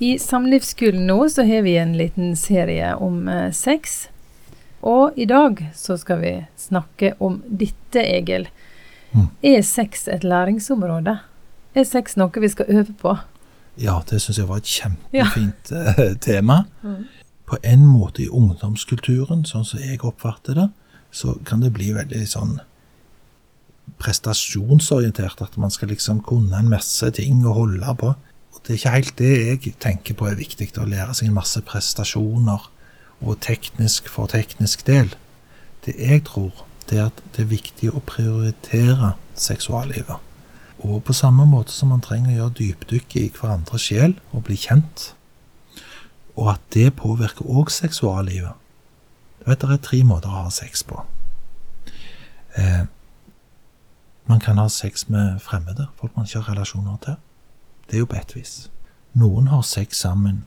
[0.00, 4.08] I Samlivsskolen nå så har vi en liten serie om eh, sex.
[4.80, 8.46] Og i dag så skal vi snakke om dette, Egil.
[9.12, 9.26] Mm.
[9.44, 11.18] Er sex et læringsområde?
[11.76, 13.12] Er sex noe vi skal øve på?
[13.76, 15.92] Ja, det syns jeg var et kjempefint ja.
[16.26, 16.62] tema.
[17.44, 20.68] På en måte i ungdomskulturen, sånn som jeg oppfatter det,
[21.12, 22.56] så kan det bli veldig sånn
[24.00, 25.44] prestasjonsorientert.
[25.44, 28.16] At man skal liksom kunne en masse ting å holde på.
[28.70, 31.58] Det er ikke helt det jeg tenker på er viktig, å lære seg en masse
[31.66, 32.68] prestasjoner
[33.18, 35.08] og teknisk for teknisk del.
[35.82, 40.22] Det jeg tror, det er at det er viktig å prioritere seksuallivet.
[40.86, 44.58] Og på samme måte som man trenger å gjøre dypdykk i hverandres sjel og bli
[44.62, 45.08] kjent,
[46.38, 48.54] og at det påvirker òg seksuallivet.
[49.40, 51.00] Du vet, det er tre måter å ha sex på.
[52.54, 52.86] Eh,
[54.30, 57.18] man kan ha sex med fremmede, folk man ikke har relasjoner til.
[57.90, 58.70] Det er jo på et vis.
[59.18, 60.44] Noen har sex sammen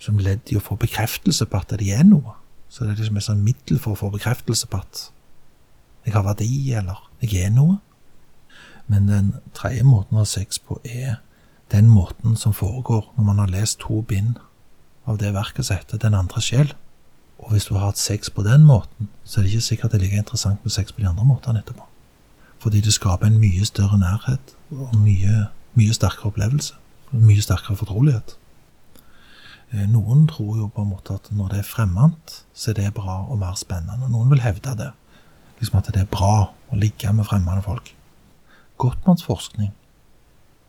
[0.00, 2.36] som ledd i å få bekreftelse på at de er noe.
[2.70, 5.08] Så det er liksom et sånn middel for å få bekreftelse på at
[6.06, 7.80] jeg har verdi, eller jeg er noe.
[8.90, 11.18] Men den tredje måten å ha sex på er
[11.70, 14.38] den måten som foregår når man har lest to bind
[15.06, 16.72] av det verket som heter Den andre sjel.
[17.38, 20.00] Og hvis du har hatt sex på den måten, så er det ikke sikkert det
[20.00, 21.86] er like interessant med sex på de andre måtene etterpå.
[22.60, 25.46] Fordi det skaper en mye større nærhet og mye,
[25.78, 26.74] mye sterkere opplevelse.
[27.12, 28.36] Mye sterkere fortrolighet.
[29.72, 32.94] Eh, Noen tror jo på en måte at når det er fremmed, så er det
[32.94, 34.10] bra og mer spennende.
[34.10, 34.90] Noen vil hevde det.
[35.60, 37.92] Liksom at det er bra å ligge med fremmede folk.
[38.80, 39.72] Gottmanns forskning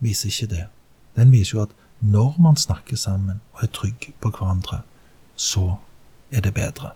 [0.02, 0.64] viser ikke det.
[1.16, 4.82] Den viser jo at når man snakker sammen og er trygg på hverandre,
[5.36, 5.76] så
[6.32, 6.92] er det bedre.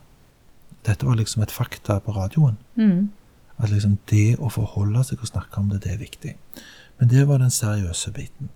[0.87, 2.59] Dette var liksom et fakta på radioen.
[2.75, 3.13] Mm.
[3.57, 6.35] At liksom det å forholde seg og snakke om det, det er viktig.
[6.99, 8.51] Men det var den seriøse biten.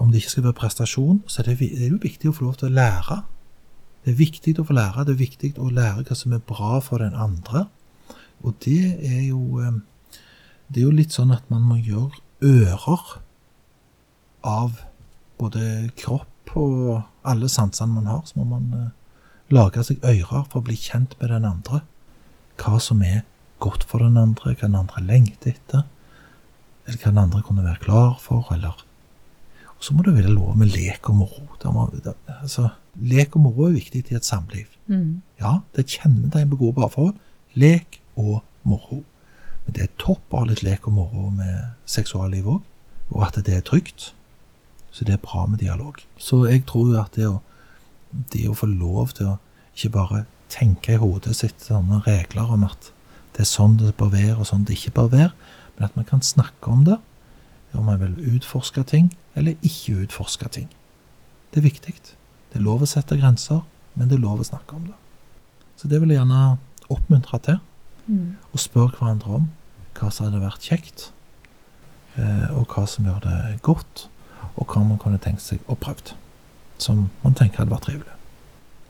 [0.00, 2.46] Om det ikke skal være prestasjon, så er det, det er jo viktig å få
[2.46, 3.20] lov til å lære.
[4.04, 5.04] Det er viktig å få lære.
[5.04, 7.66] Det er viktig å lære hva som er bra for den andre.
[8.40, 9.80] Og det er jo eh,
[10.70, 13.16] Det er jo litt sånn at man må gjøre ører
[14.46, 14.76] av
[15.40, 18.22] både kropp og alle sansene man har.
[18.24, 18.92] Så må man eh,
[19.50, 21.82] lage seg ører for å bli kjent med den andre.
[22.60, 23.24] Hva som er
[23.60, 25.84] godt for den andre, hva den andre lengter etter,
[26.86, 28.86] eller hva den andre kunne være klar for, eller
[29.80, 31.46] Og så må det være lov med lek og moro.
[31.72, 32.12] Må, det,
[32.42, 32.68] altså,
[33.00, 34.66] lek og moro er viktig i et samliv.
[34.92, 35.22] Mm.
[35.40, 37.14] Ja, det kjennetegn på gode parforhold.
[37.56, 38.98] Lek og moro.
[39.64, 42.60] Men det er topp å ha litt lek og moro med seksualliv òg,
[43.08, 44.10] og at det er trygt.
[44.92, 45.96] Så det er bra med dialog.
[46.18, 47.40] Så jeg tror jo at det å,
[48.34, 49.38] det å få lov til å
[49.72, 52.92] ikke bare tenke i hodet sitt sånne regler om at
[53.36, 55.32] det er sånn det bør være, og sånn det ikke bør være,
[55.76, 56.98] men at man kan snakke om det,
[57.74, 60.68] om man vil utforske ting, eller ikke utforske ting.
[61.52, 61.94] Det er viktig.
[62.50, 63.62] Det er lov å sette grenser,
[63.94, 64.96] men det er lov å snakke om det.
[65.76, 66.58] Så det vil jeg gjerne
[66.90, 67.60] oppmuntre til,
[68.08, 68.36] Mm.
[68.52, 69.50] og spørre hverandre om
[69.94, 71.10] hva som hadde vært kjekt,
[72.16, 74.08] eh, og hva som gjør det godt,
[74.56, 76.14] og hva man kunne tenkt seg å prøve.
[76.78, 78.14] som man tenker hadde vært trivelig.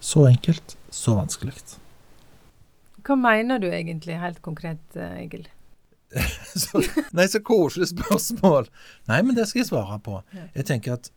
[0.01, 1.77] Så enkelt, så vanskelig.
[3.07, 5.47] Hva mener du egentlig helt konkret, eh, Egil?
[6.59, 6.81] Så,
[7.15, 8.67] nei, så koselig spørsmål.
[9.07, 10.17] Nei, men det skal jeg svare på.
[10.57, 11.11] Jeg tenker at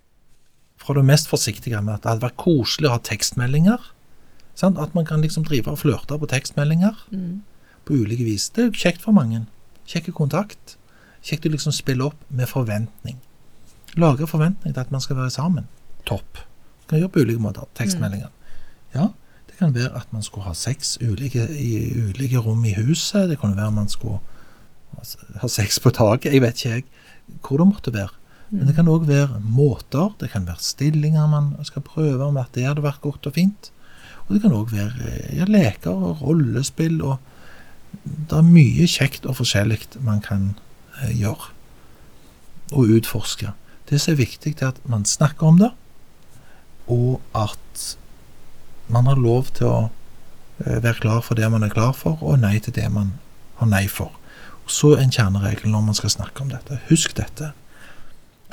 [0.83, 3.87] fra det mest forsiktige med at det hadde vært koselig å ha tekstmeldinger.
[4.59, 4.77] Sant?
[4.77, 7.41] At man kan liksom drive og flørte på tekstmeldinger Mm.
[7.85, 8.49] på ulike vis.
[8.53, 9.45] Det er jo kjekt for mange.
[9.89, 10.75] Kjekk kontakt.
[11.23, 13.17] Kjekt å liksom spille opp med forventning.
[13.97, 15.65] Lage forventning til at man skal være sammen.
[16.05, 16.43] Topp.
[16.87, 17.65] Kan gjøre på ulike måter.
[17.79, 18.29] Tekstmeldinger.
[18.93, 19.09] Ja,
[19.53, 23.29] det kan være at man skulle ha sex ulike, i ulike rom i huset.
[23.29, 24.17] Det kunne være man skulle
[25.41, 26.33] ha sex på taket.
[26.33, 26.85] Jeg vet ikke jeg
[27.45, 28.17] hvor det måtte være.
[28.49, 32.49] Men det kan òg være måter, det kan være stillinger man skal prøve, om at
[32.57, 33.69] det hadde vært godt og fint.
[34.25, 37.17] Og det kan òg være eh, ja, leker og rollespill, og
[38.03, 40.53] det er mye kjekt og forskjellig man kan
[41.01, 41.49] eh, gjøre.
[42.73, 43.53] Og utforske.
[43.89, 45.73] Det som er viktig, er at man snakker om det,
[46.89, 47.97] og at
[48.87, 49.77] man har lov til å
[50.65, 53.15] eh, være klar for det man er klar for, og nei til det man
[53.59, 54.11] har nei for.
[54.63, 56.79] Og så en kjerneregel når man skal snakke om dette.
[56.89, 57.53] Husk dette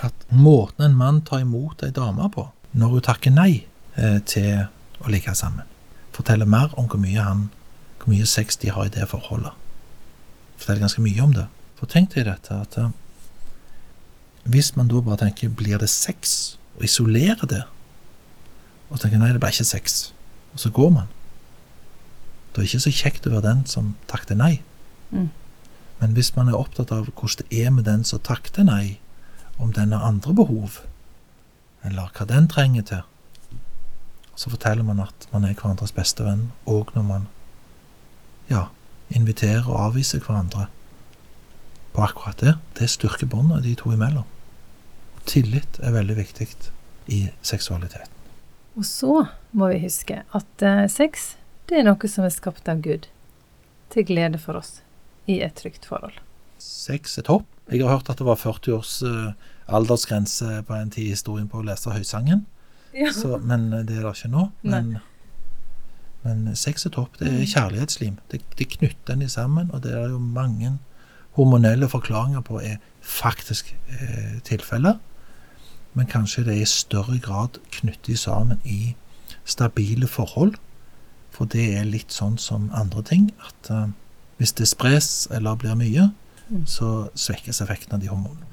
[0.01, 3.65] at måten en mann tar imot ei dame på når hun takker nei
[3.99, 4.67] eh, til
[5.01, 5.67] å ligge sammen,
[6.15, 7.49] forteller mer om hvor mye, han,
[7.99, 9.57] hvor mye sex de har i det forholdet.
[10.61, 11.47] Forteller ganske mye om det.
[11.81, 12.93] For tenk deg dette at eh,
[14.51, 17.63] hvis man da bare tenker 'blir det sex', og isolerer det,
[18.91, 20.13] og tenker 'nei, det ble ikke sex',
[20.53, 21.09] og så går man
[22.51, 24.57] Det er ikke så kjekt å være den som takter nei.
[25.11, 25.29] Mm.
[26.01, 28.99] Men hvis man er opptatt av hvordan det er med den som takter nei,
[29.61, 30.81] om den har andre behov,
[31.87, 33.07] eller hva den trenger til,
[34.35, 37.27] så forteller man at man er hverandres beste venn, òg når man
[38.51, 38.67] ja,
[39.15, 40.67] inviterer og avviser hverandre
[41.95, 42.55] på akkurat det.
[42.79, 44.27] Det styrker båndet de to imellom.
[45.29, 46.49] Tillit er veldig viktig
[47.13, 48.20] i seksualiteten.
[48.79, 49.27] Og så
[49.57, 51.35] må vi huske at eh, sex
[51.71, 53.07] det er noe som er skapt av Gud,
[53.95, 54.81] til glede for oss,
[55.31, 56.17] i et trygt forhold.
[56.59, 57.47] Sex er topp.
[57.71, 59.31] Jeg har hørt at det var 40 års uh,
[59.71, 62.43] aldersgrense på en tid i historien på å lese Høysangen,
[62.91, 63.13] Ja.
[63.15, 64.49] så, men eh, det er det ikke nå.
[64.67, 64.97] Men,
[66.25, 67.21] men sex er topp.
[67.21, 68.19] Det er kjærlighetslim.
[68.33, 70.73] Det, det knytter en sammen, og det er jo mange
[71.39, 74.99] hormonelle forklaringer på er faktisk eh, tilfeller.
[75.95, 78.95] Men kanskje det er i større grad knyttet sammen i
[79.45, 80.55] stabile forhold.
[81.31, 83.89] For det er litt sånn som andre ting, at uh,
[84.39, 86.11] hvis det spres eller blir mye,
[86.51, 86.65] Mm.
[86.67, 88.47] så svekkes effekten av de hormonene.